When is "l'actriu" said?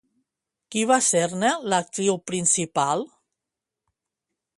1.73-2.17